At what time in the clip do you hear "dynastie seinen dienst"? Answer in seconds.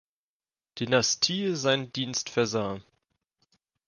0.79-2.31